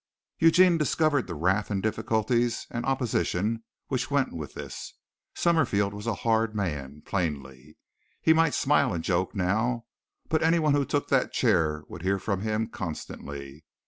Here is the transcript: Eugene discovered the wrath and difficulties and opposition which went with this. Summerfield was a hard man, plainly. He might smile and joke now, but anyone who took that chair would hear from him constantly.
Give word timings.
Eugene 0.39 0.79
discovered 0.79 1.27
the 1.27 1.35
wrath 1.35 1.69
and 1.69 1.83
difficulties 1.83 2.65
and 2.71 2.87
opposition 2.87 3.63
which 3.85 4.09
went 4.09 4.33
with 4.33 4.55
this. 4.55 4.95
Summerfield 5.35 5.93
was 5.93 6.07
a 6.07 6.15
hard 6.25 6.55
man, 6.55 7.03
plainly. 7.05 7.77
He 8.19 8.33
might 8.33 8.55
smile 8.55 8.95
and 8.95 9.03
joke 9.03 9.35
now, 9.35 9.85
but 10.27 10.41
anyone 10.41 10.73
who 10.73 10.85
took 10.85 11.09
that 11.09 11.33
chair 11.33 11.83
would 11.87 12.01
hear 12.01 12.17
from 12.17 12.41
him 12.41 12.65
constantly. 12.67 13.63